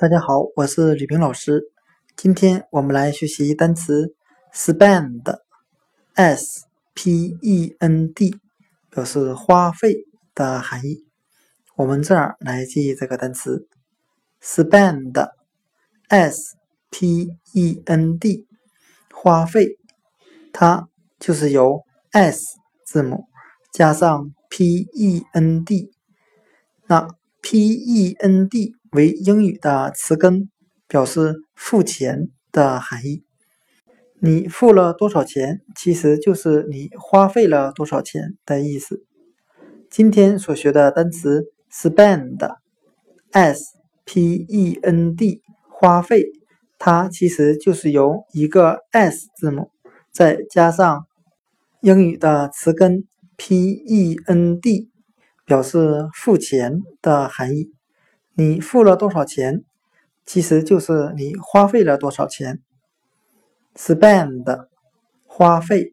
[0.00, 1.72] 大家好，我是李平老师。
[2.16, 4.14] 今天我们来学习单词
[4.54, 5.48] spend，s
[6.94, 8.36] p e n d，
[8.90, 10.04] 表示花费
[10.36, 11.04] 的含义。
[11.74, 13.66] 我们这儿来记这个单词
[14.40, 15.16] spend，s
[16.90, 18.46] p e n d，
[19.12, 19.80] 花费，
[20.52, 20.88] 它
[21.18, 22.44] 就是由 s
[22.86, 23.24] 字母
[23.72, 25.90] 加上 p e n d，
[26.86, 27.08] 那
[27.42, 28.77] p e n d。
[28.92, 30.48] 为英语的词根，
[30.86, 33.24] 表示付钱的含义。
[34.20, 39.04] 你付了多少钱，其实就是你花费了多少钱的意思。
[39.90, 43.64] 今天所学的单词 spend，s
[44.04, 46.26] p e n d，花费，
[46.78, 49.70] 它其实就是由一个 s 字母
[50.10, 51.06] 再加上
[51.80, 53.04] 英语的词根
[53.36, 54.90] p e n d，
[55.44, 57.72] 表示付钱的含义。
[58.40, 59.64] 你付了多少钱，
[60.24, 62.60] 其实就是你花费了多少钱。
[63.74, 64.68] spend，
[65.26, 65.92] 花费。